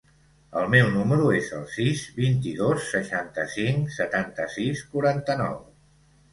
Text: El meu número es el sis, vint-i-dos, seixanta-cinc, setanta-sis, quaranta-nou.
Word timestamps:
El 0.61 0.69
meu 0.75 0.87
número 0.95 1.27
es 1.39 1.51
el 1.57 1.67
sis, 1.73 2.01
vint-i-dos, 2.23 2.89
seixanta-cinc, 2.95 3.95
setanta-sis, 4.01 4.85
quaranta-nou. 4.97 5.65